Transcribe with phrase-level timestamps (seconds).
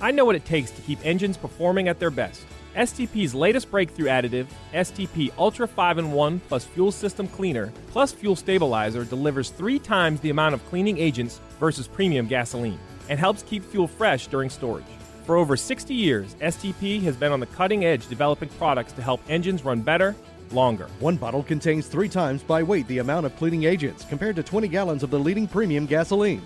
[0.00, 2.44] I know what it takes to keep engines performing at their best.
[2.76, 8.36] STP's latest breakthrough additive, STP Ultra 5 in 1 plus Fuel System Cleaner plus Fuel
[8.36, 13.64] Stabilizer, delivers three times the amount of cleaning agents versus premium gasoline and helps keep
[13.64, 14.84] fuel fresh during storage.
[15.24, 19.22] For over 60 years, STP has been on the cutting edge developing products to help
[19.30, 20.14] engines run better,
[20.52, 20.88] longer.
[21.00, 24.68] One bottle contains three times by weight the amount of cleaning agents compared to 20
[24.68, 26.42] gallons of the leading premium gasoline.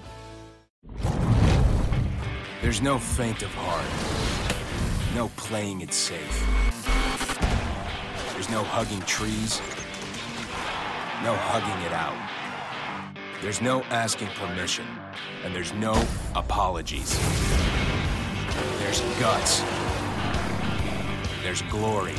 [2.62, 6.46] There's no faint of heart, no playing it safe.
[8.34, 9.62] There's no hugging trees,
[11.24, 12.14] no hugging it out.
[13.40, 14.84] There's no asking permission,
[15.42, 15.94] and there's no
[16.34, 17.18] apologies.
[18.78, 19.62] There's guts.
[21.42, 22.16] There's glory.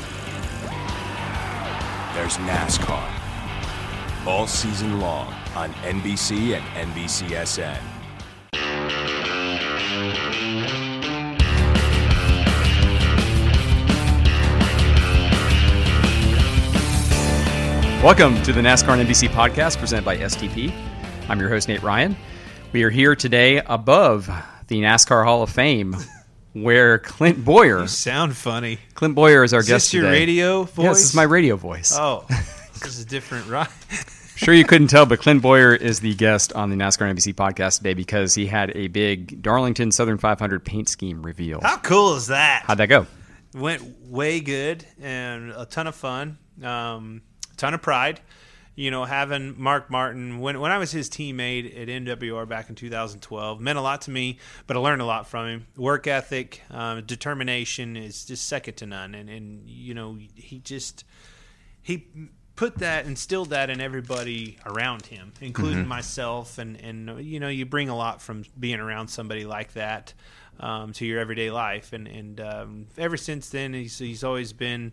[2.16, 3.08] There's NASCAR.
[4.26, 8.01] All season long on NBC and NBCSN.
[18.04, 20.74] Welcome to the NASCAR and NBC podcast presented by STP.
[21.30, 22.16] I'm your host, Nate Ryan.
[22.74, 24.26] We are here today above
[24.68, 25.96] the NASCAR Hall of Fame
[26.54, 27.82] where Clint Bowyer.
[27.82, 28.80] You sound funny.
[28.96, 30.20] Clint Bowyer is our Is guest this your today.
[30.20, 30.84] radio voice?
[30.84, 31.94] Yes, this is my radio voice.
[31.96, 33.68] Oh, this is a different ride.
[34.36, 37.36] sure you couldn't tell, but Clint Bowyer is the guest on the NASCAR and NBC
[37.36, 41.62] podcast today because he had a big Darlington Southern 500 paint scheme reveal.
[41.62, 42.64] How cool is that?
[42.66, 43.06] How'd that go?
[43.54, 46.40] Went way good and a ton of fun.
[46.64, 47.22] Um,
[47.62, 48.20] ton of pride.
[48.74, 52.76] You know, having Mark Martin when when I was his teammate at MWR back in
[52.76, 54.40] 2012 meant a lot to me.
[54.66, 55.68] But I learned a lot from him.
[55.76, 59.14] Work ethic, um, determination is just second to none.
[59.14, 61.04] And and you know he just
[61.82, 62.08] he
[62.56, 67.66] put that instilled that in everybody around him including myself and and you know you
[67.66, 70.14] bring a lot from being around somebody like that
[70.60, 74.92] um, to your everyday life and and um, ever since then he's he's always been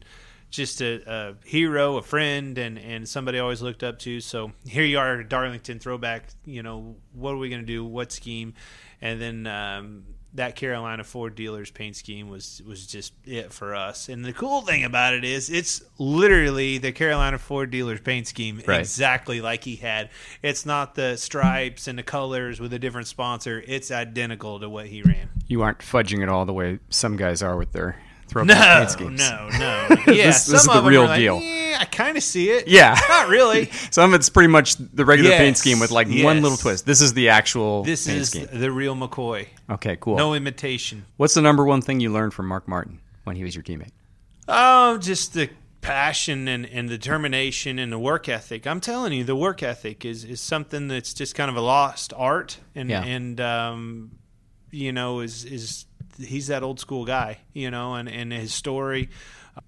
[0.50, 4.20] just a, a hero, a friend, and, and somebody I always looked up to.
[4.20, 6.28] So here you are, Darlington throwback.
[6.44, 7.84] You know, what are we going to do?
[7.84, 8.54] What scheme?
[9.00, 10.04] And then um,
[10.34, 14.08] that Carolina Ford dealers paint scheme was was just it for us.
[14.08, 18.60] And the cool thing about it is, it's literally the Carolina Ford dealers paint scheme,
[18.66, 18.80] Right.
[18.80, 20.10] exactly like he had.
[20.42, 23.62] It's not the stripes and the colors with a different sponsor.
[23.66, 25.28] It's identical to what he ran.
[25.46, 28.90] You aren't fudging it all the way some guys are with their throwback No, paint
[28.90, 29.20] schemes.
[29.30, 29.88] no, no.
[30.14, 31.40] Yeah, This- this is the real like, deal.
[31.42, 32.66] "Eh, I kind of see it.
[32.68, 32.96] Yeah.
[33.08, 33.66] not really.
[33.90, 36.86] Some of it's pretty much the regular paint scheme with like one little twist.
[36.86, 38.48] This is the actual This is scheme.
[38.52, 39.48] the real McCoy.
[39.70, 40.16] Okay, cool.
[40.16, 41.04] No imitation.
[41.16, 43.90] What's the number one thing you learned from Mark Martin when he was your teammate?
[44.48, 45.50] Oh, just the
[45.80, 48.66] passion and, and the determination and the work ethic.
[48.66, 52.12] I'm telling you, the work ethic is, is something that's just kind of a lost
[52.16, 53.04] art, and Yeah.
[53.04, 54.10] and um,
[54.70, 55.84] you know is is
[56.18, 59.10] he's that old school guy, you know, and and his story.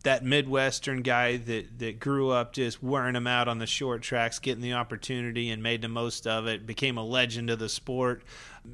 [0.04, 4.38] That Midwestern guy that, that grew up just wearing them out on the short tracks,
[4.38, 8.22] getting the opportunity and made the most of it, became a legend of the sport,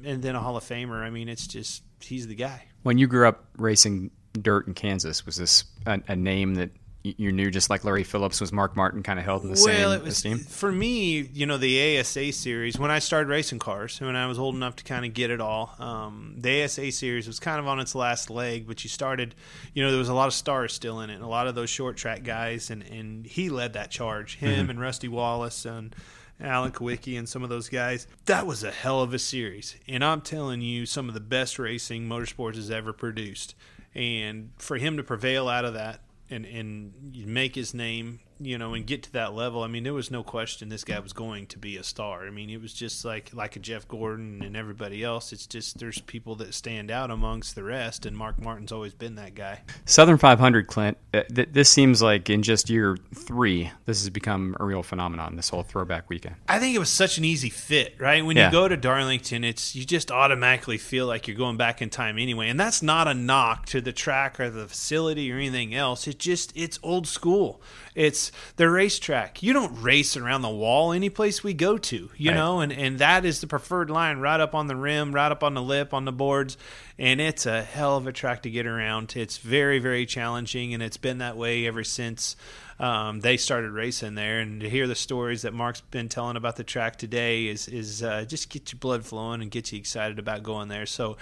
[0.05, 1.01] and then a Hall of Famer.
[1.01, 2.65] I mean, it's just he's the guy.
[2.83, 6.69] When you grew up racing dirt in Kansas, was this a, a name that
[7.17, 9.65] you knew just like Larry Phillips was Mark Martin kind of held in the well,
[9.65, 10.39] same it was esteem?
[10.39, 11.21] for me.
[11.33, 14.75] You know, the ASA series when I started racing cars, when I was old enough
[14.77, 15.75] to kind of get it all.
[15.79, 19.35] Um, the ASA series was kind of on its last leg, but you started.
[19.73, 21.55] You know, there was a lot of stars still in it, and a lot of
[21.55, 24.37] those short track guys, and and he led that charge.
[24.37, 25.95] Him and Rusty Wallace and.
[26.39, 28.05] Alan Kulwicki and some of those guys.
[28.25, 29.75] That was a hell of a series.
[29.87, 33.55] And I'm telling you, some of the best racing motorsports has ever produced.
[33.95, 38.73] And for him to prevail out of that and, and make his name you know,
[38.73, 39.63] and get to that level.
[39.63, 42.25] I mean, there was no question this guy was going to be a star.
[42.25, 45.33] I mean, it was just like like a Jeff Gordon and everybody else.
[45.33, 49.15] It's just there's people that stand out amongst the rest, and Mark Martin's always been
[49.15, 49.61] that guy.
[49.85, 50.97] Southern 500, Clint.
[51.13, 55.35] uh, th- this seems like in just year three, this has become a real phenomenon.
[55.35, 56.35] This whole throwback weekend.
[56.47, 58.23] I think it was such an easy fit, right?
[58.25, 58.47] When Yeah.
[58.47, 62.17] you go to Darlington, it's you just automatically feel like you're going back in time
[62.17, 66.07] anyway, and that's not a knock to the track or the facility or anything else.
[66.07, 67.61] It just it's old school.
[67.97, 69.41] It's the racetrack.
[69.41, 72.35] You don't race around the wall any place we go to, you Right.
[72.37, 75.43] know, and and that is the preferred line, right up on the rim, right up
[75.43, 76.57] on the lip, on the boards,
[76.99, 79.13] and it's a hell of a track to get around.
[79.15, 82.35] It's very very challenging, and it's been that way ever since
[82.79, 84.39] um, they started racing there.
[84.41, 88.03] And to hear the stories that Mark's been telling about the track today is is
[88.03, 90.85] uh, just get your blood flowing and get you excited about going there.
[90.85, 91.17] So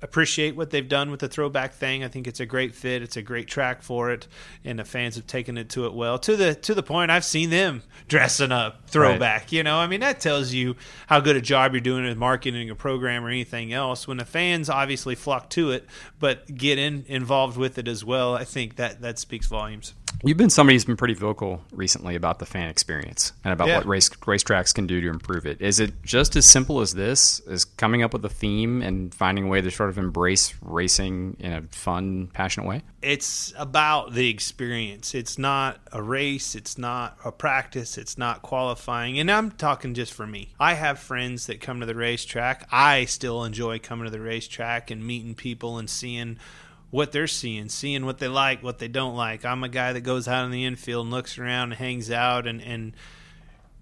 [0.00, 2.04] appreciate what they've done with the throwback thing.
[2.04, 3.02] I think it's a great fit.
[3.02, 4.28] It's a great track for it,
[4.64, 6.18] and the fans have taken it to it well.
[6.20, 9.52] To the to the point, I've seen them dressing up throwback.
[9.52, 12.70] You know, I mean that tells you how good a job you're doing with marketing
[12.70, 14.06] a program or anything else.
[14.06, 15.86] When the fans obviously flock to it,
[16.18, 19.94] but get in involved with it as well, I think that that speaks volumes.
[20.24, 23.76] You've been somebody who's been pretty vocal recently about the fan experience and about Yeah.
[23.76, 25.60] what race racetracks can do to improve it.
[25.60, 27.40] Is it just as simple as this?
[27.46, 31.36] Is coming up with a theme and finding a way to sort of embrace racing
[31.38, 32.82] in a fun, passionate way?
[33.00, 35.14] it's about the experience.
[35.14, 39.20] It's not a race, it's not a practice, it's not qualifying.
[39.20, 40.54] And I'm talking just for me.
[40.58, 42.66] I have friends that come to the racetrack.
[42.72, 46.38] I still enjoy coming to the racetrack and meeting people and seeing
[46.90, 49.44] what they're seeing, seeing what they like, what they don't like.
[49.44, 52.46] I'm a guy that goes out in the infield and looks around and hangs out
[52.46, 52.94] and and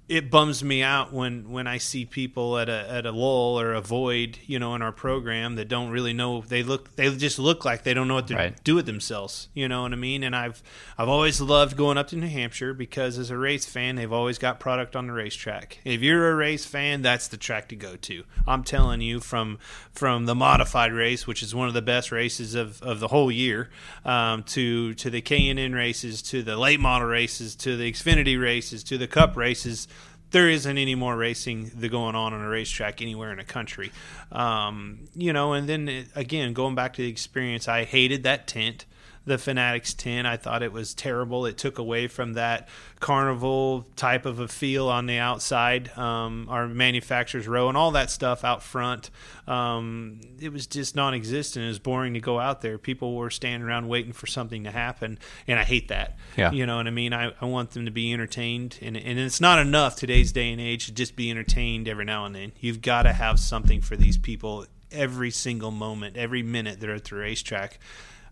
[0.08, 3.73] it bums me out when when I see people at a at a lull or
[3.73, 6.43] a void, you know, in our program that don't really know.
[6.43, 8.64] They look, they just look like they don't know what to Right.
[8.64, 9.49] do with themselves.
[9.53, 10.23] You know what I mean?
[10.23, 10.62] And I've
[10.97, 14.38] I've always loved going up to New Hampshire because as a race fan, they've always
[14.38, 15.81] got product on the racetrack.
[15.85, 18.23] If you're a race fan, that's the track to go to.
[18.47, 19.58] I'm telling you, from
[19.93, 23.32] from the modified race, which is one of the best races of, of the whole
[23.32, 23.70] year,
[24.05, 27.91] um, to to the K and N races, to the late model races, to the
[27.91, 29.88] Xfinity races, to the Cup races
[30.31, 33.93] there isn't any more racing going on on a racetrack anywhere in the country.
[34.32, 38.46] Um, you know, and then it, again, going back to the experience, I hated that
[38.46, 38.84] tent,
[39.26, 40.26] the Fanatics tent.
[40.26, 41.46] I thought it was terrible.
[41.46, 42.69] It took away from that
[43.00, 48.11] carnival type of a feel on the outside, um, our manufacturers row and all that
[48.11, 49.11] stuff out front.
[49.49, 51.64] Um, it was just non-existent.
[51.64, 52.78] It was boring to go out there.
[52.78, 56.17] People were standing around waiting for something to happen, and I hate that.
[56.37, 56.52] Yeah.
[56.52, 57.12] You know what I mean?
[57.12, 60.61] I, I want them to be entertained, and and it's not enough today's day and
[60.61, 62.52] age to just be entertained every now and then.
[62.61, 67.05] You've got to have something for these people every single moment, every minute they're at
[67.05, 67.79] the racetrack.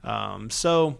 [0.04, 0.98] Um, so.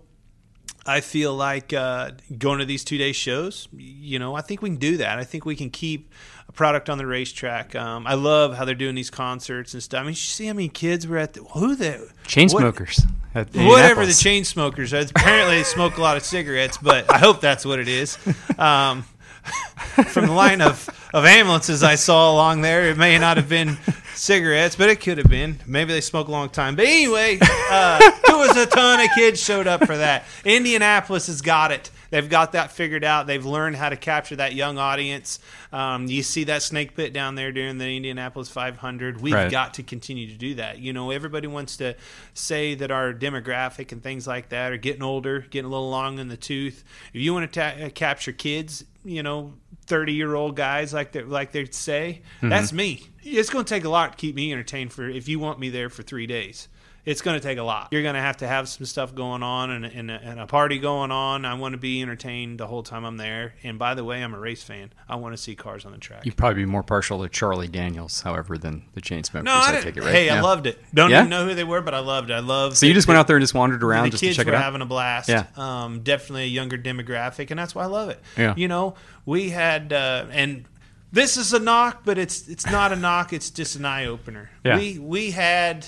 [0.86, 4.68] I feel like uh, going to these two day shows, you know, I think we
[4.68, 5.18] can do that.
[5.18, 6.12] I think we can keep
[6.46, 7.74] a product on the racetrack.
[7.74, 10.00] Um, I love how they're doing these concerts and stuff.
[10.00, 13.00] I mean, you see how many kids were at the, who the Chain what- smokers.
[13.32, 14.92] Whatever the chain smokers.
[14.92, 15.00] are.
[15.00, 18.18] Apparently, they smoke a lot of cigarettes, but I hope that's what it is.
[18.58, 19.06] Um,
[20.08, 23.78] from the line of, of ambulances I saw along there, it may not have been
[24.14, 25.58] cigarettes, but it could have been.
[25.66, 26.76] Maybe they smoke a long time.
[26.76, 30.24] But anyway, uh, there was a ton of kids showed up for that.
[30.44, 31.90] Indianapolis has got it.
[32.10, 33.26] They've got that figured out.
[33.26, 35.40] They've learned how to capture that young audience.
[35.72, 39.20] Um, you see that snake pit down there during the Indianapolis 500.
[39.20, 39.50] We've Right.
[39.50, 40.78] got to continue to do that.
[40.78, 41.96] You know, everybody wants to
[42.32, 46.20] say that our demographic and things like that are getting older, getting a little long
[46.20, 46.84] in the tooth.
[47.12, 49.54] If you want to ta- capture kids, you know,
[49.86, 52.48] 30 year old guys like they like they say, mm-hmm.
[52.48, 53.02] that's me.
[53.22, 55.70] It's going to take a lot to keep me entertained for if you want me
[55.70, 56.68] there for three days.
[57.06, 57.88] It's going to take a lot.
[57.90, 60.46] You're going to have to have some stuff going on and, and, a, and a
[60.46, 61.44] party going on.
[61.44, 63.54] I want to be entertained the whole time I'm there.
[63.62, 64.90] And by the way, I'm a race fan.
[65.06, 66.24] I want to see cars on the track.
[66.24, 69.44] You'd probably be more partial to Charlie Daniels, however, than the chain smokers.
[69.44, 70.14] No, I I take it, right?
[70.14, 70.78] Hey, I loved it.
[70.94, 71.18] Don't Yeah?
[71.20, 72.34] even know who they were, but I loved it.
[72.34, 72.78] I loved.
[72.78, 74.46] So you just went out there and just wandered around the just kids to check
[74.46, 74.62] were it out.
[74.62, 75.28] having a blast.
[75.28, 75.44] Yeah.
[75.56, 78.20] Um, definitely a younger demographic, and that's why I love it.
[78.38, 78.54] Yeah.
[78.56, 78.94] You know,
[79.26, 80.64] we had uh, and
[81.12, 83.34] this is a knock, but it's it's not a knock.
[83.34, 84.48] It's just an eye opener.
[84.64, 84.78] Yeah.
[84.78, 85.86] We we had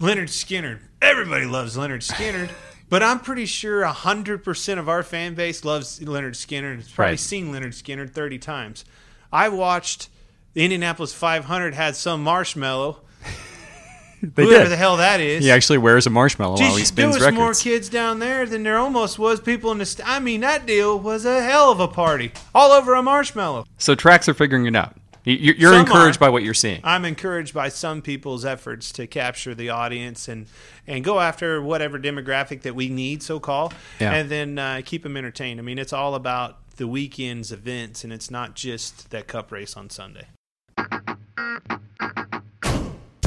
[0.00, 0.80] Lynyrd Skynyrd.
[1.02, 2.50] Everybody loves Lynyrd Skynyrd.
[2.90, 7.10] But I'm pretty sure 100% of our fan base loves Lynyrd Skynyrd and has probably
[7.12, 7.20] Right.
[7.20, 8.86] seen Lynyrd Skynyrd 30 times.
[9.30, 10.08] I watched
[10.54, 12.96] the Indianapolis 500 had some Marshmello,
[14.22, 14.70] They whoever did.
[14.72, 15.44] the hell that is.
[15.44, 17.36] He actually wears a marshmallow while he Geez, there was records.
[17.36, 19.84] more kids down there than there almost was people in the.
[19.86, 23.66] St- I mean, that deal was a hell of a party, all over a marshmallow.
[23.76, 24.96] So tracks are figuring it out.
[25.28, 26.20] You- You're, you're Some encouraged are.
[26.20, 26.80] by what you're seeing.
[26.84, 30.46] I'm encouraged by some people's efforts to capture the audience and
[30.86, 34.14] and go after whatever demographic that we need, so call, Yeah.
[34.14, 35.60] and then uh, keep them entertained.
[35.60, 39.76] I mean, it's all about the weekend's events, and it's not just that Cup race
[39.76, 40.28] on Sunday.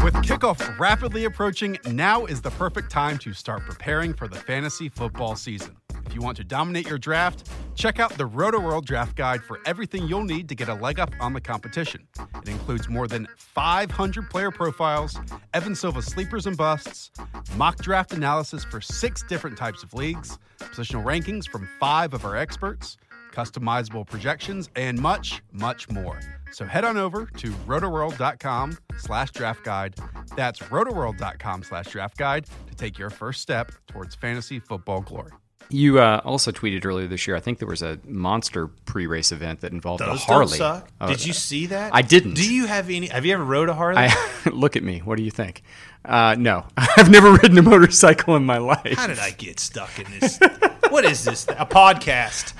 [0.03, 4.89] With kickoff rapidly approaching, now is the perfect time to start preparing for the fantasy
[4.89, 5.77] football season.
[6.11, 10.09] If you want to dominate your draft, check out the Rotoworld Draft Guide for everything
[10.09, 12.05] you'll need to get a leg up on the competition.
[12.43, 15.17] It includes more than 500 player profiles,
[15.53, 17.11] Evan Silva sleepers and busts,
[17.55, 22.35] mock draft analysis for six different types of leagues, positional rankings from five of our
[22.35, 22.97] experts,
[23.31, 26.19] customizable projections, and much, much more.
[26.51, 29.95] So head on over to rotoworld.com slash draft guide.
[30.35, 35.31] That's rotoworld.com slash draft guide to take your first step towards fantasy football glory.
[35.71, 37.35] You uh, also tweeted earlier this year.
[37.35, 40.59] I think there was a monster pre-race event that involved Those a Harley.
[40.61, 41.95] Oh, Did you see that?
[41.95, 42.33] I didn't.
[42.33, 43.07] Do you have any?
[43.07, 43.97] Have you ever rode a Harley?
[43.99, 44.99] I, look at me.
[44.99, 45.63] What do you think?
[46.03, 48.97] Uh, no, I've never ridden a motorcycle in my life.
[48.97, 50.39] How did I get stuck in this?
[50.89, 51.47] what is this?
[51.47, 52.53] A podcast?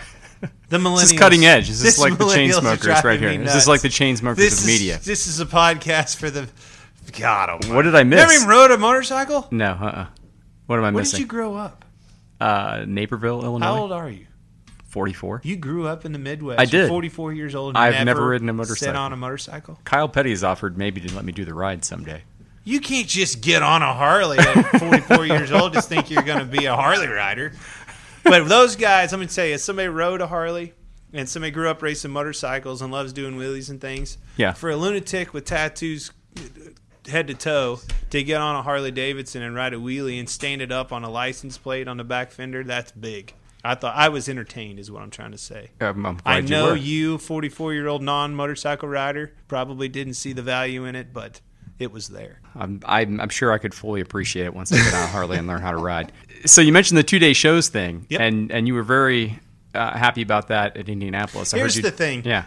[0.69, 1.01] The millennials.
[1.01, 1.69] This is cutting edge.
[1.69, 3.37] Is this, This like the chain smokers right here?
[3.37, 4.99] me Is this like the chain smokers This of is, media?
[5.03, 6.47] This is a podcast for the.
[7.19, 7.73] God, almighty.
[7.73, 8.19] What did I miss?
[8.19, 9.47] Never even rode a motorcycle.
[9.51, 10.07] No, uh-uh.
[10.67, 11.17] What am I Where missing?
[11.17, 11.83] did you grow up?
[12.41, 13.65] Uh, Naperville, Illinois.
[13.67, 14.25] How old are you?
[14.87, 15.41] Forty-four.
[15.45, 16.59] You grew up in the Midwest.
[16.59, 16.89] I You're did.
[16.89, 17.69] 44 years old.
[17.75, 18.87] and I've never never ridden a motorcycle.
[18.93, 19.79] Sit on a motorcycle.
[19.85, 22.23] Kyle Petty has offered maybe to let me do the ride someday.
[22.65, 25.73] You can't just get on a Harley at 44 years old.
[25.73, 27.53] Just think you're going to be a Harley rider.
[28.23, 30.73] But those guys, let me tell you, if somebody rode a Harley
[31.13, 34.53] and somebody grew up racing motorcycles and loves doing wheelies and things, Yeah.
[34.53, 36.11] for a lunatic with tattoos
[37.11, 40.61] head to toe to get on a Harley Davidson and ride a wheelie and stand
[40.61, 43.33] it up on a license plate on the back fender, that's big.
[43.63, 45.69] I thought I was entertained, is what I'm trying to say.
[45.79, 50.41] Um, I'm I know you, 44 year old non motorcycle rider, probably didn't see the
[50.41, 51.41] value in it, but
[51.77, 52.41] it was there.
[52.55, 55.37] I'm, I'm, I'm sure I could fully appreciate it once I get on a Harley
[55.37, 56.11] and learn how to ride.
[56.45, 58.21] So you mentioned the two day shows thing, Yep.
[58.21, 59.39] and and you were very
[59.75, 61.53] uh, happy about that at Indianapolis.
[61.53, 62.23] I Here's heard you, the thing.
[62.25, 62.45] Yeah,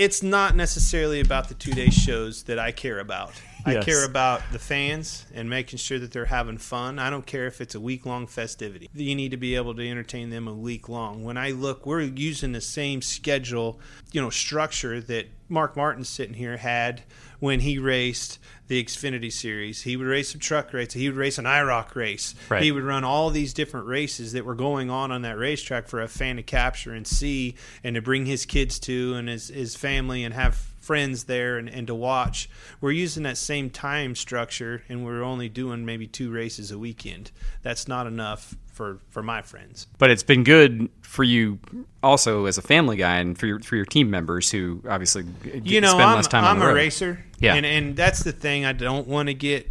[0.00, 3.34] It's not necessarily about the two day shows that I care about.
[3.66, 6.98] I care about the fans and making sure that they're having fun.
[6.98, 8.88] I don't care if it's a week long festivity.
[8.94, 11.22] You need to be able to entertain them a week long.
[11.22, 13.78] When I look, we're using the same schedule,
[14.10, 17.02] you know, structure that Mark Martin sitting here had
[17.38, 18.38] when he raced
[18.70, 19.82] the Xfinity Series.
[19.82, 20.92] He would race a truck race.
[20.92, 22.36] He would race an IROC race.
[22.48, 22.62] Right.
[22.62, 26.00] He would run all these different races that were going on on that racetrack for
[26.00, 29.74] a fan to capture and see and to bring his kids to and his, his
[29.74, 32.50] family and have friends there and, and to watch.
[32.80, 37.30] We're using that same time structure and we're only doing maybe two races a weekend.
[37.62, 39.86] That's not enough for, for my friends.
[39.98, 41.58] but it's been good for you
[42.02, 45.66] also as a family guy and for your for your team members who obviously get,
[45.66, 46.74] you know, spend I'm, less time on I'm the a road.
[46.74, 47.24] racer.
[47.40, 47.54] Yeah.
[47.54, 49.70] And, and that's the thing I don't want to get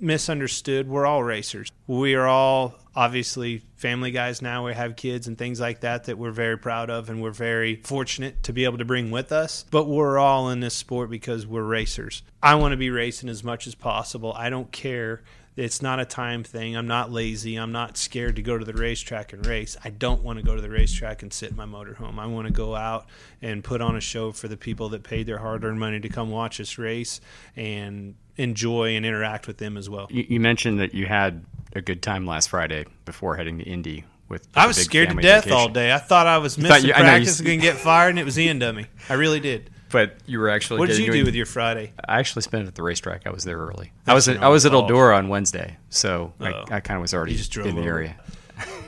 [0.00, 0.88] misunderstood.
[0.88, 1.70] We're all racers.
[1.86, 4.66] We are all obviously family guys now.
[4.66, 7.76] We have kids and things like that that we're very proud of and we're very
[7.76, 9.64] fortunate to be able to bring with us.
[9.70, 12.22] But we're all in this sport because we're racers.
[12.42, 14.32] I want to be racing as much as possible.
[14.34, 15.22] I don't care.
[15.56, 16.76] It's not a time thing.
[16.76, 17.56] I'm not lazy.
[17.56, 19.76] I'm not scared to go to the racetrack and race.
[19.84, 22.18] I don't want to go to the racetrack and sit in my motorhome.
[22.18, 23.06] I want to go out
[23.42, 26.08] and put on a show for the people that paid their hard earned money to
[26.08, 27.20] come watch us race
[27.56, 30.08] and enjoy and interact with them as well.
[30.10, 31.44] You, you mentioned that you had
[31.74, 34.46] a good time last Friday before heading to Indy with.
[34.54, 35.58] I was scared to death vacation.
[35.58, 35.92] all day.
[35.92, 38.24] I thought I was missing you- I practice and going to get fired, and it
[38.24, 38.86] was the end of me.
[39.08, 39.70] I really did.
[39.92, 40.78] But you were actually.
[40.78, 41.92] What did you doing- do with your Friday?
[42.08, 43.26] I actually spent it at the racetrack.
[43.26, 43.92] I was there early.
[44.06, 44.72] I was at, I was at.
[44.72, 46.44] Eldora on Wednesday, so Oh.
[46.44, 48.16] I, I kind of was already in the area.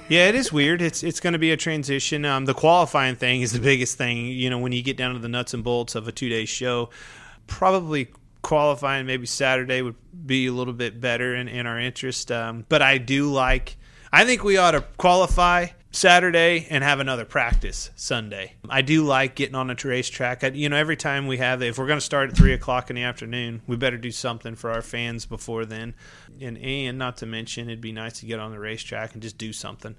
[0.08, 0.82] Yeah, it is weird.
[0.82, 2.26] It's it's going to be a transition.
[2.26, 4.26] Um, the qualifying thing is the biggest thing.
[4.26, 6.44] You know, when you get down to the nuts and bolts of a two day
[6.44, 6.90] show,
[7.46, 8.08] probably
[8.42, 9.94] qualifying maybe Saturday would
[10.26, 12.30] be a little bit better in, in our interest.
[12.30, 13.76] Um, but I do like.
[14.12, 18.54] I think we ought to qualify Saturday and have another practice Sunday.
[18.68, 20.42] I do like getting on a racetrack.
[20.42, 22.90] I, you know, every time we have, if we're going to start at three o'clock
[22.90, 25.94] in the afternoon, we better do something for our fans before then.
[26.40, 29.38] And and not to mention, it'd be nice to get on the racetrack and just
[29.38, 29.96] do something.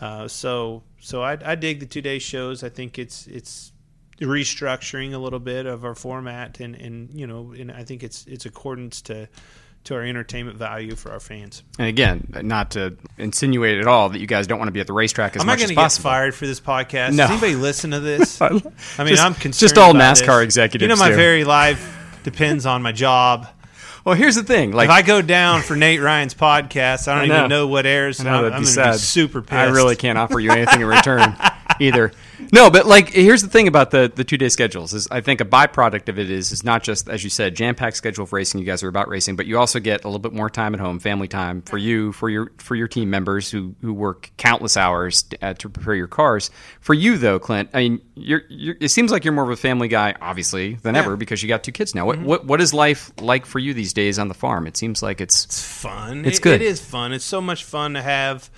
[0.00, 2.62] Uh, so so I, I dig the two day shows.
[2.64, 3.72] I think it's it's
[4.20, 8.26] restructuring a little bit of our format and, and you know and I think it's
[8.26, 9.28] it's accordance to
[9.84, 11.62] to our entertainment value for our fans.
[11.78, 14.88] And again, not to insinuate at all that you guys don't want to be at
[14.88, 16.02] the racetrack as I'm not much going as to get possible.
[16.10, 17.10] fired for this podcast.
[17.12, 17.18] No.
[17.28, 18.40] Does anybody listen to this?
[18.42, 18.62] I mean,
[19.06, 19.54] Just- I'm concerned.
[19.54, 20.44] just all NASCAR this.
[20.44, 21.14] executives You know, my do.
[21.14, 23.46] very life depends on my job.
[24.04, 24.72] Well, here's the thing.
[24.72, 27.36] Like if I go down for Nate Ryan's podcast, I don't I know.
[27.38, 28.18] even know what airs.
[28.20, 29.52] I know, I'm, I'm going to be super pissed.
[29.52, 31.36] I really can't offer you anything in return.
[31.80, 32.12] either.
[32.52, 35.40] No, but like here's the thing about the the two day schedules is I think
[35.40, 38.32] a byproduct of it is is not just as you said jam packed schedule of
[38.32, 38.60] racing.
[38.60, 40.80] You guys are about racing, but you also get a little bit more time at
[40.80, 44.76] home, family time for you, for your for your team members who who work countless
[44.76, 46.50] hours uh, to prepare your cars.
[46.80, 49.56] For you though, Clint, I mean, you're, you're it seems like you're more of a
[49.56, 52.06] family guy, obviously, than ever because you got two kids now.
[52.06, 54.66] What what what is life like for you these days on the farm?
[54.66, 56.24] It seems like it's It's fun.
[56.24, 56.62] It's It- good.
[56.62, 57.12] It is fun.
[57.12, 58.50] It's so much fun to have,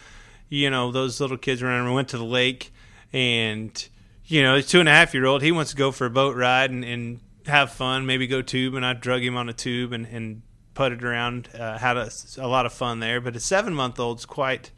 [0.48, 1.86] you know, those little kids around.
[1.88, 2.72] We went to the lake,
[3.12, 3.88] and
[4.28, 5.42] you know, two and a half year old.
[5.42, 8.06] He wants to go for a boat ride and, and have fun.
[8.06, 10.42] Maybe go tube, and I drug him on a tube and and
[10.74, 11.48] putted around.
[11.58, 13.20] Uh, had a, a lot of fun there.
[13.20, 14.70] But a seven month old's quite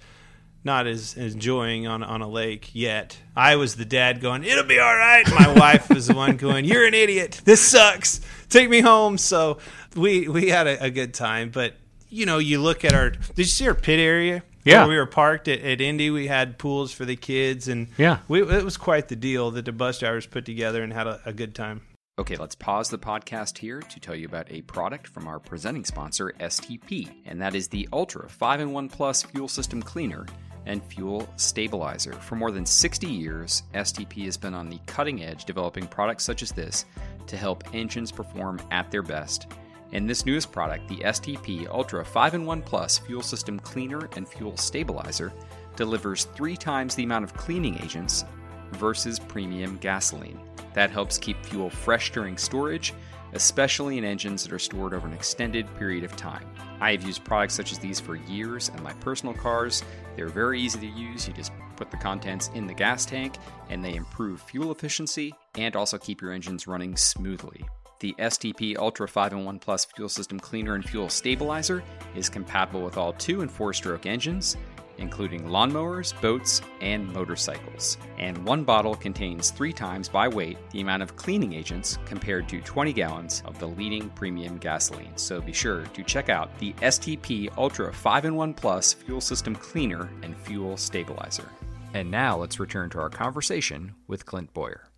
[0.63, 3.19] not as as enjoying on on a lake yet.
[3.35, 6.65] I was the dad going, "It'll be all right." My wife was the one going,
[6.65, 7.41] "You're an idiot.
[7.45, 8.21] This sucks.
[8.49, 9.59] Take me home." So
[9.97, 11.75] we we had a, a good time, but
[12.09, 13.11] you know, you look at our.
[13.11, 14.45] Did you see our pit area?
[14.65, 14.81] Yeah.
[14.81, 16.11] Where we were parked at, at Indy.
[16.11, 18.19] We had pools for the kids, and Yeah.
[18.29, 21.21] we, it was quite the deal that the bus drivers put together and had a,
[21.25, 21.83] a good time.
[22.19, 25.87] Okay, let's pause the podcast here to tell you about a product from our presenting
[25.87, 30.27] sponsor, STP, and that is the Ultra 5 in 1 Plus Fuel System Cleaner
[30.67, 32.13] and Fuel Stabilizer.
[32.13, 36.43] For more than 60 years, STP has been on the cutting edge developing products such
[36.43, 36.85] as this
[37.27, 39.47] to help engines perform at their best.
[39.93, 44.29] And this newest product, the STP Ultra 5 in 1 Plus Fuel System Cleaner and
[44.29, 45.33] Fuel Stabilizer,
[45.77, 48.25] delivers three times the amount of cleaning agents
[48.73, 50.39] versus premium gasoline.
[50.75, 52.95] That helps keep fuel fresh during storage,
[53.33, 56.47] especially in engines that are stored over an extended period of time.
[56.81, 59.83] I have used products such as these for years in my personal cars.
[60.17, 61.27] They're very easy to use.
[61.27, 63.37] You just put the contents in the gas tank
[63.69, 67.65] and they improve fuel efficiency and also keep your engines running smoothly.
[68.01, 71.83] The STP Ultra 5 in 1 Plus Fuel System Cleaner and Fuel Stabilizer
[72.17, 74.57] is compatible with all 2 and 4 stroke engines,
[74.97, 77.99] including lawnmowers, boats, and motorcycles.
[78.17, 82.63] And one bottle contains three times by weight the amount of cleaning agents compared to
[82.63, 85.15] 20 gallons of the leading premium gasoline.
[85.17, 89.55] So be sure to check out the STP Ultra 5 in 1 Plus Fuel System
[89.55, 91.51] Cleaner and Fuel Stabilizer.
[91.93, 94.90] And now let's return to our conversation with Clint Bowyer.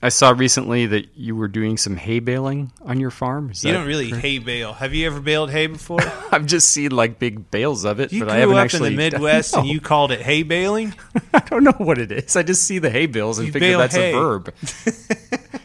[0.00, 3.50] I saw recently that you were doing some hay baling on your farm.
[3.50, 4.22] Is You don't really correct?
[4.24, 4.72] hay bale.
[4.74, 5.98] Have you ever baled hay before?
[6.32, 8.90] I've just seen like big bales of it, You but I haven't actually.
[8.90, 10.94] You grew up in the Midwest and you called it hay baling.
[11.34, 12.36] I don't know what it is.
[12.36, 14.12] I just see the hay bales and You figure that's hay.
[14.12, 14.54] a verb.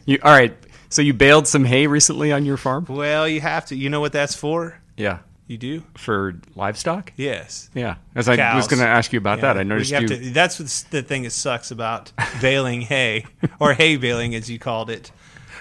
[0.05, 0.55] you all right?
[0.89, 2.85] So you baled some hay recently on your farm?
[2.89, 3.75] Well, you have to.
[3.75, 4.79] You know what that's for?
[4.97, 5.83] Yeah, You do?
[5.95, 7.11] for livestock.
[7.17, 7.69] Yes.
[7.73, 10.07] Yeah, as I was going to ask you about that, I noticed have you.
[10.07, 13.25] to- that's what's the thing that sucks about baling hay
[13.59, 15.11] or hay baling, as you called it.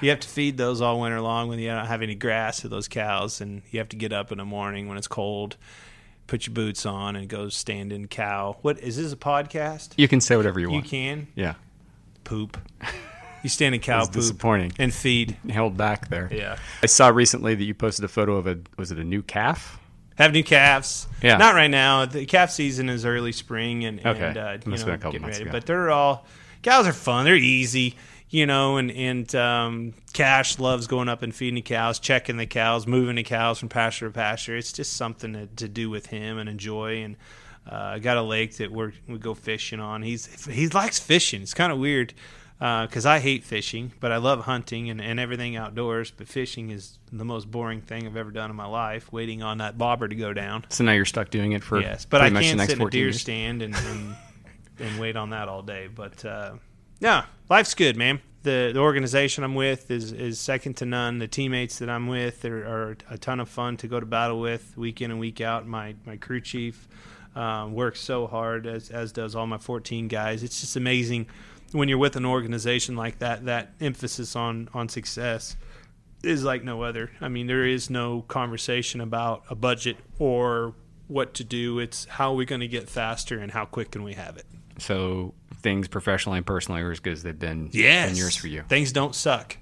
[0.00, 2.68] You have to feed those all winter long when you don't have any grass for
[2.68, 5.56] those cows, and you have to get up in the morning when it's cold,
[6.26, 8.56] put your boots on, and go stand in cow.
[8.62, 9.90] What is this a podcast?
[9.96, 10.84] You can say whatever you want.
[10.84, 11.54] You can Yeah,
[12.24, 12.56] poop.
[13.42, 14.72] You stand in cow poop disappointing.
[14.78, 15.36] and feed.
[15.50, 16.28] held back there.
[16.32, 16.58] Yeah.
[16.82, 19.78] I saw recently that you posted a photo of a was it a new calf?
[20.16, 21.06] Have new calves.
[21.22, 21.38] Yeah.
[21.38, 22.04] Not right now.
[22.04, 24.20] The calf season is early spring and, Okay.
[24.28, 25.42] and uh, you know, been a couple getting ready.
[25.42, 25.52] ago.
[25.52, 26.26] But they're all
[26.62, 27.24] cows are fun.
[27.24, 27.96] They're easy,
[28.28, 28.76] you know.
[28.76, 33.16] And and um, Cash loves going up and feeding the cows, checking the cows, moving
[33.16, 34.56] the cows from pasture to pasture.
[34.56, 37.02] It's just something to, to do with him and enjoy.
[37.02, 37.16] And
[37.68, 40.02] uh, I got a lake that we're, we go fishing on.
[40.02, 41.40] He's he likes fishing.
[41.42, 42.12] It's kind of weird
[42.62, 46.12] because I hate fishing, but I love hunting and, and everything outdoors.
[46.12, 49.12] But fishing is the most boring thing I've ever done in my life.
[49.12, 50.64] Waiting on that bobber to go down.
[50.68, 52.80] So now you're stuck doing it for yes, but I pretty much the can't sit
[52.80, 53.20] in a deer years.
[53.20, 54.16] stand and, and
[54.78, 55.88] and wait on that all day.
[55.92, 56.54] But uh,
[57.00, 58.20] yeah, life's good, man.
[58.44, 61.18] The the organization I'm with is is second to none.
[61.18, 64.38] The teammates that I'm with are, are a ton of fun to go to battle
[64.38, 65.66] with week in and week out.
[65.66, 66.86] My my crew chief
[67.34, 70.44] um, works so hard as as does all my 14 guys.
[70.44, 71.26] It's just amazing
[71.72, 73.44] when you're with an organization like that.
[73.46, 75.56] That emphasis on on success
[76.22, 77.10] is like no other.
[77.20, 80.74] I mean, there is no conversation about a budget or
[81.08, 81.78] what to do.
[81.78, 84.46] It's how are we going to get faster and how quick can we have it.
[84.78, 88.08] So things professionally and personally are as good as they've been Yes.
[88.10, 88.62] 10 years for you.
[88.68, 89.56] Things don't suck.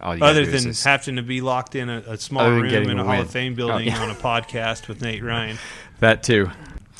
[0.00, 2.64] All you gotta Other than just- having to be locked in a, a small room
[2.66, 4.00] in a Hall of Fame oh, building Oh, yeah.
[4.02, 5.58] on a podcast with Nate Ryan.
[5.98, 6.48] that too.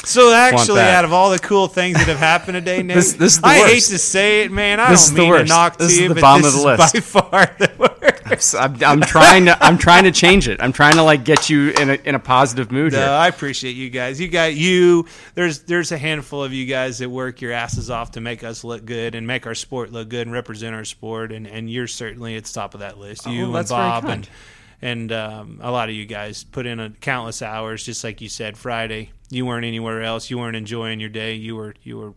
[0.08, 3.34] So actually, out of all the cool things that have happened today, Nate, This- this
[3.34, 4.80] is the I hate to say it, man.
[4.80, 6.62] I This don't mean to knock This to is you, the but bottom this of
[6.62, 6.94] the is list.
[6.94, 8.54] by far the worst.
[8.54, 10.60] I'm, I'm trying to I'm trying to change it.
[10.62, 13.08] I'm trying to like get you in a in a positive mood No, here.
[13.08, 14.20] I appreciate you guys.
[14.20, 15.06] You got you.
[15.34, 18.64] There's there's a handful of you guys that work your asses off to make us
[18.64, 21.32] look good and make our sport look good and represent our sport.
[21.32, 23.26] And, and you're certainly at the top of that list.
[23.26, 24.28] You and Oh, very Bob and
[24.80, 27.82] and um, a lot of you guys put in a countless hours.
[27.84, 30.30] Just like you said, Friday you weren't anywhere else.
[30.30, 31.34] You weren't enjoying your day.
[31.34, 32.14] You were you were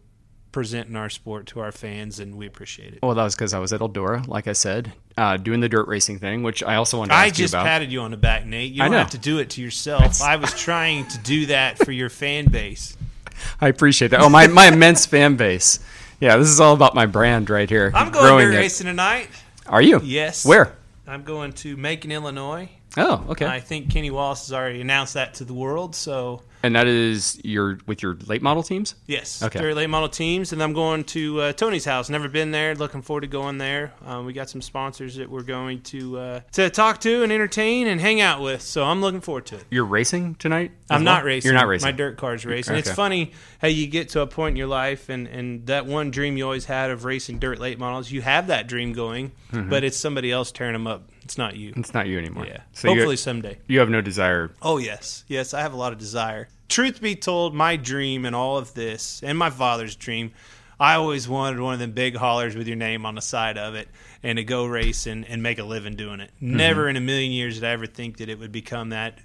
[0.51, 2.99] presenting our sport to our fans, and we appreciate it.
[3.01, 5.87] Well, that was because I was at Eldora, like I said, uh, doing the dirt
[5.87, 8.17] racing thing, which I also wanted to I ask you just patted you on the
[8.17, 8.71] back, Nate.
[8.71, 10.21] You don't have to do it to yourself.
[10.21, 12.97] I was trying to do that for your fan base.
[13.61, 14.21] I appreciate that.
[14.21, 15.79] Oh, my, my immense fan base.
[16.19, 17.91] Yeah, this is all about my brand right here.
[17.95, 19.29] I'm going dirt racing tonight.
[19.67, 19.99] Are you?
[20.03, 20.45] Yes.
[20.45, 20.75] Where?
[21.07, 22.69] I'm going to Macon, Illinois.
[22.97, 23.45] Oh, okay.
[23.45, 25.95] I think Kenny Wallace has already announced that to the world.
[25.95, 28.95] So and that is your with your late model teams.
[29.07, 29.59] yes, Okay.
[29.59, 32.09] very late model teams, and I'm going to uh, Tony's house.
[32.09, 32.75] Never been there.
[32.75, 33.93] Looking forward to going there.
[34.05, 37.87] Um, we got some sponsors that we're going to uh, to talk to and entertain
[37.87, 38.61] and hang out with.
[38.61, 39.65] So I'm looking forward to it.
[39.69, 40.71] You're racing tonight.
[40.89, 41.15] I'm well?
[41.15, 41.49] not racing.
[41.49, 41.87] You're not racing.
[41.87, 42.75] My dirt car's racing.
[42.75, 46.11] It's funny how you get to a point in your life and, and that one
[46.11, 49.83] dream you always had of racing dirt late models, you have that dream going, but
[49.83, 51.10] it's somebody else tearing them up.
[51.31, 51.71] It's not you.
[51.77, 52.45] It's not you anymore.
[52.45, 52.59] Yeah.
[52.73, 53.57] So Hopefully someday.
[53.65, 54.51] you have no desire.
[54.61, 56.49] Oh yes, yes, I have a lot of desire.
[56.67, 60.33] Truth be told, my dream and all of this, and my father's dream,
[60.77, 63.75] I always wanted one of them big haulers with your name on the side of
[63.75, 63.87] it,
[64.23, 66.31] and to go race and, make a living doing it.
[66.41, 69.19] Never in a million years did I ever think that it would become that.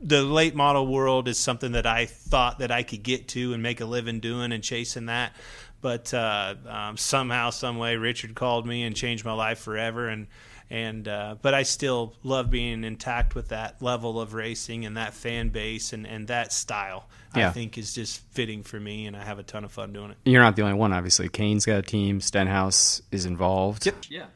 [0.00, 3.62] The late model world is something that I thought that I could get to and
[3.62, 5.34] make a living doing and chasing that.
[5.82, 10.08] But uh, um, somehow, some way, Richard called me and changed my life forever.
[10.08, 10.28] And
[10.72, 15.12] and uh, but I still love being intact with that level of racing and that
[15.12, 17.10] fan base and, and that style.
[17.36, 17.48] Yeah.
[17.48, 20.12] I think is just fitting for me, and I have a ton of fun doing
[20.12, 20.16] it.
[20.24, 21.28] You're not the only one, obviously.
[21.28, 22.20] Kahne's got a team.
[22.20, 23.84] Stenhouse is involved.
[23.84, 23.96] Yep.
[24.08, 24.26] Yeah.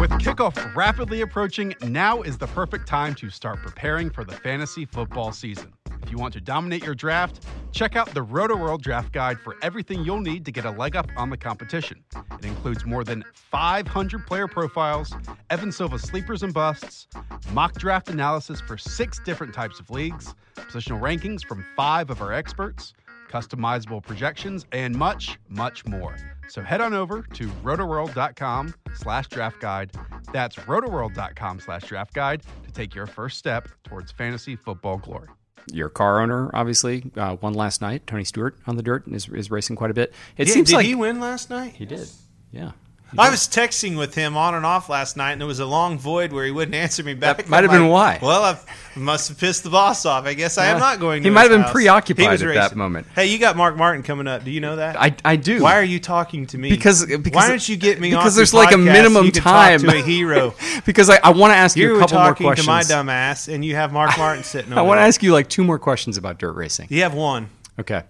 [0.00, 4.86] With kickoff rapidly approaching, now is the perfect time to start preparing for the fantasy
[4.86, 5.72] football season.
[6.06, 10.04] If you want to dominate your draft, check out the Rotoworld Draft Guide for everything
[10.04, 12.04] you'll need to get a leg up on the competition.
[12.38, 15.12] It includes more than 500 player profiles,
[15.50, 17.08] Evan Silva sleepers and busts,
[17.50, 22.32] mock draft analysis for six different types of leagues, positional rankings from five of our
[22.32, 22.94] experts,
[23.28, 26.16] customizable projections, and much, much more.
[26.46, 29.90] So head on over to rotoworld.com slash draft guide.
[30.32, 35.30] That's rotoworld.com slash draft guide to take your first step towards fantasy football glory.
[35.72, 38.06] Your car owner, obviously, uh, won last night.
[38.06, 40.12] Tony Stewart on the dirt is, is racing quite a bit.
[40.36, 41.74] It Yeah, seems did like he win last night?
[41.76, 42.08] he did.
[42.52, 42.72] Yeah.
[43.16, 45.98] I was texting with him on and off last night, and there was a long
[45.98, 47.36] void where he wouldn't answer me back.
[47.38, 48.26] That might have I'm been like, why.
[48.26, 48.58] Well, I
[48.98, 50.26] must have pissed the boss off.
[50.26, 51.22] I guess I am not going.
[51.22, 51.72] He might have been house.
[51.72, 53.06] preoccupied at that moment.
[53.14, 54.44] Hey, you got Mark Martin coming up.
[54.44, 55.00] Do you know that?
[55.00, 55.62] I, I do.
[55.62, 56.68] Why are you talking to me?
[56.70, 59.80] Because- because- why don't you get me because there's like a podcast so minimum time.
[59.80, 60.54] to a hero?
[60.84, 62.66] because I, I want to ask you, You a couple more talking to questions.
[62.68, 65.32] my dumb ass, and you have Mark Martin sitting over I want to ask you
[65.32, 66.88] like two more questions about dirt racing.
[66.90, 67.48] You have one.
[67.78, 68.02] Okay.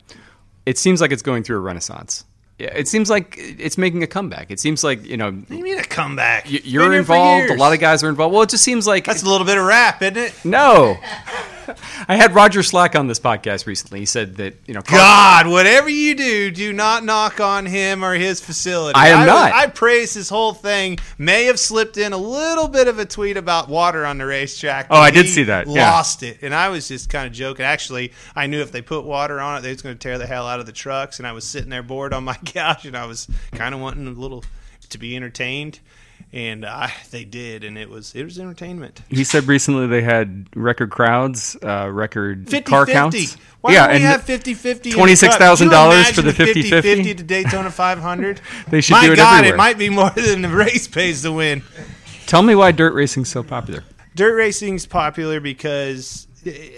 [0.66, 2.24] It seems like it's going through a renaissance.
[2.58, 4.50] Yeah, it seems like it's making a comeback.
[4.50, 6.46] It seems like, you know, What do you mean a comeback?
[6.46, 7.50] y- you're involved.
[7.50, 8.32] A lot of guys are involved.
[8.32, 10.32] Well, it just seems like That's a little bit of rap, isn't it?
[10.44, 10.96] no.
[12.09, 14.00] I had Roger Slack on this podcast recently.
[14.00, 18.05] He said that you know, car- God, whatever you do, do not knock on him
[18.05, 18.94] or his facility.
[18.96, 19.52] I am was- not.
[19.52, 20.98] I praise his whole thing.
[21.18, 24.87] May have slipped in a little bit of a tweet about water on the racetrack.
[24.90, 25.90] Oh, I did see that, yeah.
[25.92, 27.64] Lost it, and I was just kind of joking.
[27.64, 30.26] Actually, I knew if they put water on it, they was going to tear the
[30.26, 31.18] hell out of the trucks.
[31.18, 34.07] And I was sitting there bored on my couch, and I was kind of wanting
[34.07, 34.44] a little
[34.88, 35.81] to be entertained.
[36.32, 39.00] And I, they did, and it was it was entertainment.
[39.08, 42.92] he said recently they had record crowds, uh, record 50 car 50.
[42.92, 43.36] counts.
[43.60, 44.92] Why yeah, don't we and have 50 50?
[44.92, 47.16] $26,000 for the 50-50?
[47.16, 48.40] to Daytona 500.
[48.68, 49.54] They should My do it God, everywhere.
[49.54, 51.62] it might be more than the race pays to win.
[52.26, 53.82] tell me why dirt racing's so popular.
[54.14, 56.26] Dirt racing's popular because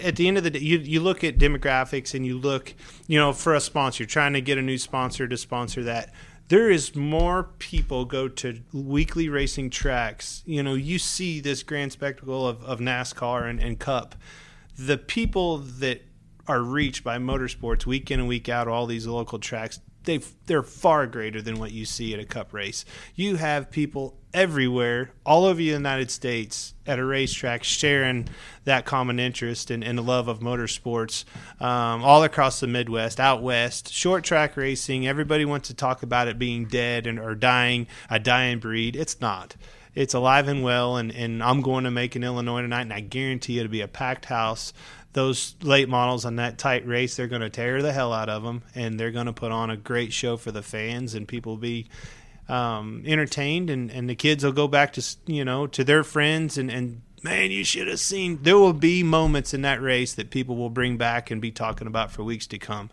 [0.03, 2.73] at the end of the day, you, you look at demographics and you look,
[3.07, 6.11] you know, for a sponsor, trying to get a new sponsor to sponsor that.
[6.49, 10.41] There is more people go to weekly racing tracks.
[10.47, 14.15] You know, you see this grand spectacle of, of NASCAR and, and Cup.
[14.75, 16.01] The people that
[16.47, 20.63] are reached by motorsports week in and week out, all these local tracks, they they're
[20.63, 22.85] far greater than what you see at a cup race.
[23.15, 28.27] You have people everywhere, all over the United States, at a racetrack, sharing
[28.63, 31.25] that common interest and, and the love of motorsports,
[31.59, 35.07] um, all across the Midwest, out west, short track racing.
[35.07, 38.95] Everybody wants to talk about it being dead and or dying, a dying breed.
[38.95, 39.55] It's not.
[39.95, 43.59] It's alive and well, and, and I'm going to Macon Illinois tonight, and I guarantee
[43.59, 44.71] it'll be a packed house
[45.13, 48.43] those late models on that tight race, they're going to tear the hell out of
[48.43, 51.53] them, and they're going to put on a great show for the fans, and people
[51.53, 51.87] will be
[52.47, 56.57] um, entertained, and, and the kids will go back to you know to their friends,
[56.57, 58.39] and, and man, you should have seen.
[58.41, 61.87] There will be moments in that race that people will bring back and be talking
[61.87, 62.89] about for weeks to come.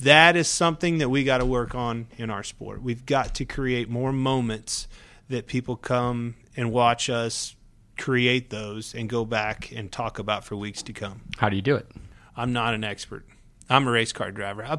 [0.00, 2.82] That is something that we got to work on in our sport.
[2.82, 4.86] We've got to create more moments
[5.28, 7.56] that people come and watch us
[7.98, 11.20] create those and go back and talk about for weeks to come.
[11.36, 11.90] How do you do it?
[12.36, 13.26] I'm not an expert.
[13.68, 14.64] I'm a race car driver.
[14.64, 14.78] I,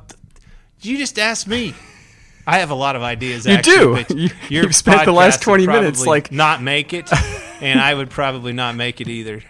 [0.81, 1.75] You just asked me.
[2.47, 3.45] I have a lot of ideas.
[3.45, 4.15] You actually, do.
[4.17, 7.11] You- you've spent the last 20 minutes, like- not make it,
[7.61, 9.43] and I would probably not make it either.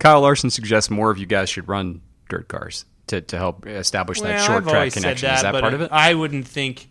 [0.00, 4.20] Kyle Larson suggests more of you guys should run dirt cars to, to help establish
[4.20, 5.28] that short I've track connection.
[5.28, 5.92] That, Is that part of it?
[5.92, 6.88] I wouldn't think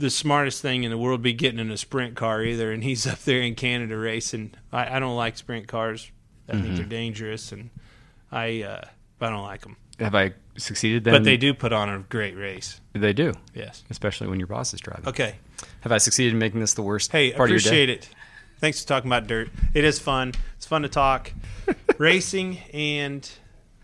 [0.00, 2.72] the smartest thing in the world be getting in a sprint car either.
[2.72, 4.52] And he's up there in Canada racing.
[4.72, 6.10] I, I don't like sprint cars.
[6.48, 6.74] I think Mm-hmm.
[6.76, 7.70] they're dangerous, and
[8.32, 8.84] I uh,
[9.20, 9.76] I don't like them.
[10.00, 11.14] Have I succeeded then?
[11.14, 12.80] But they do put on a great race.
[12.92, 13.34] They do.
[13.54, 13.84] Yes.
[13.90, 15.06] Especially when your boss is driving.
[15.06, 15.36] Okay.
[15.82, 17.68] Have I succeeded in making this the worst Hey, part of your day?
[17.68, 18.08] appreciate it.
[18.58, 19.48] Thanks for talking about dirt.
[19.74, 20.32] It is fun.
[20.56, 21.32] It's fun to talk
[21.98, 23.30] racing, and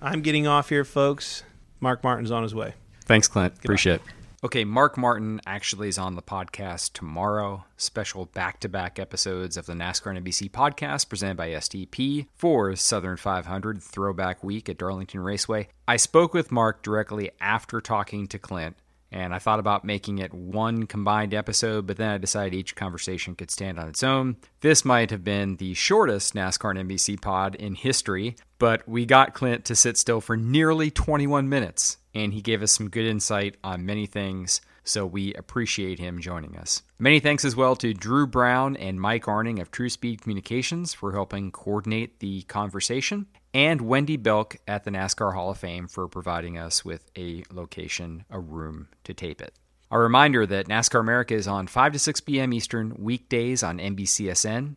[0.02, 1.44] I'm getting off here, folks.
[1.81, 2.74] Mark Martin's on his way.
[3.05, 3.55] Thanks, Clint.
[3.62, 4.02] Appreciate it.
[4.46, 7.64] Okay, Mark Martin actually is on the podcast tomorrow.
[7.76, 13.16] Special back to back episodes of the NASCAR NBC podcast presented by STP for Southern
[13.16, 15.66] 500 Throwback Week at Darlington Raceway.
[15.88, 18.76] I spoke with Mark directly after talking to Clint,
[19.11, 23.35] and I thought about making it one combined episode, but then I decided each conversation
[23.35, 24.37] could stand on its own.
[24.61, 29.64] This might have been the shortest NASCAR NBC pod in history, but we got Clint
[29.64, 33.85] to sit still for nearly 21 minutes, and he gave us some good insight on
[33.85, 36.83] many things, so we appreciate him joining us.
[36.98, 41.12] Many thanks as well to Drew Brown and Mike Arning of True Speed Communications for
[41.12, 46.57] helping coordinate the conversation, and Wendy Belk at the NASCAR Hall of Fame for providing
[46.57, 49.52] us with a location, a room to tape it.
[49.90, 52.55] A reminder that NASCAR America is on 5 to 6 p.m.
[52.55, 54.76] Eastern weekdays on NBCSN.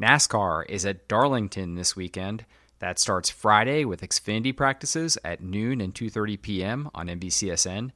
[0.00, 2.44] NASCAR is at Darlington this weekend.
[2.82, 6.90] That starts Friday with Xfinity practices at noon and 2:30 p.m.
[6.96, 7.92] on NBCSN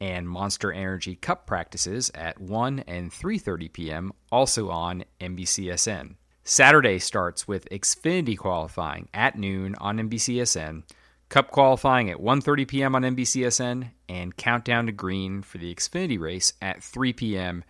[0.00, 4.12] and Monster Energy Cup practices at 1 and 3:30 p.m.
[4.32, 6.14] also on NBCSN.
[6.42, 10.84] Saturday starts with Xfinity qualifying at noon on NBCSN,
[11.28, 12.94] Cup qualifying at 1:30 p.m.
[12.94, 17.62] on NBCSN, and Countdown to Green for the Xfinity race at 3 p.m.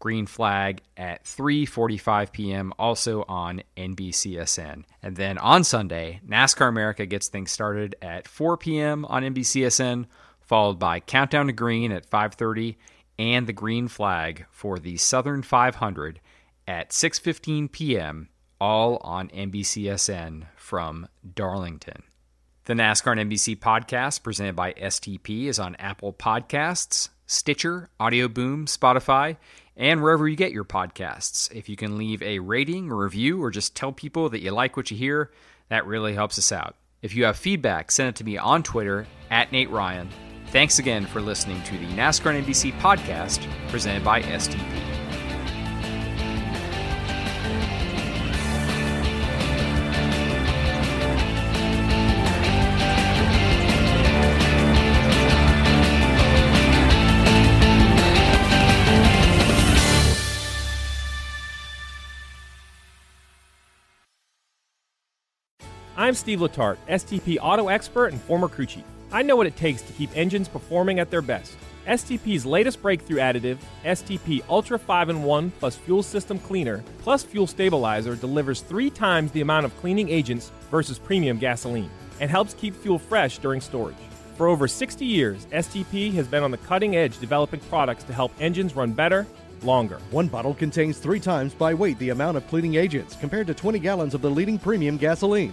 [0.00, 2.72] Green flag at 3:45 p.m.
[2.78, 4.84] also on NBCSN.
[5.02, 9.04] And then on Sunday, NASCAR America gets things started at 4 p.m.
[9.04, 10.06] on NBCSN,
[10.40, 12.76] followed by Countdown to Green at 5:30
[13.18, 16.20] and the green flag for the Southern 500
[16.66, 18.28] at 6:15 p.m.
[18.60, 22.02] all on NBCSN from Darlington.
[22.64, 28.66] The NASCAR and NBC podcast presented by STP is on Apple Podcasts, Stitcher, Audio Boom,
[28.66, 29.36] Spotify,
[29.80, 31.50] and wherever you get your podcasts.
[31.52, 34.76] If you can leave a rating, a review, or just tell people that you like
[34.76, 35.30] what you hear,
[35.70, 36.76] that really helps us out.
[37.00, 40.10] If you have feedback, send it to me on Twitter at Nate Ryan.
[40.48, 44.89] Thanks again for listening to the NASCAR NBC podcast presented by STP.
[66.10, 68.82] I'm Steve Letarte, STP auto expert and former crew chief.
[69.12, 71.56] I know what it takes to keep engines performing at their best.
[71.86, 77.46] STP's latest breakthrough additive, STP Ultra 5 in 1 plus Fuel System Cleaner plus Fuel
[77.46, 82.74] Stabilizer, delivers three times the amount of cleaning agents versus premium gasoline and helps keep
[82.74, 83.94] fuel fresh during storage.
[84.36, 88.32] For over 60 years, STP has been on the cutting edge developing products to help
[88.40, 89.28] engines run better,
[89.62, 90.00] longer.
[90.10, 93.78] One bottle contains three times by weight the amount of cleaning agents compared to 20
[93.78, 95.52] gallons of the leading premium gasoline.